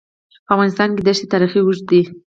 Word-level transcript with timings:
په 0.45 0.49
افغانستان 0.53 0.89
کې 0.95 1.01
د 1.03 1.09
ښتې 1.17 1.25
تاریخ 1.33 1.51
اوږد 1.57 1.85
دی. 1.91 2.01